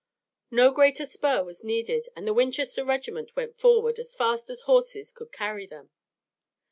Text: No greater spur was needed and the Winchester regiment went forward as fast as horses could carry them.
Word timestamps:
No 0.49 0.71
greater 0.71 1.05
spur 1.05 1.43
was 1.43 1.63
needed 1.63 2.07
and 2.15 2.25
the 2.27 2.33
Winchester 2.33 2.83
regiment 2.83 3.35
went 3.35 3.59
forward 3.59 3.99
as 3.99 4.15
fast 4.15 4.49
as 4.49 4.61
horses 4.61 5.11
could 5.11 5.31
carry 5.31 5.67
them. 5.67 5.91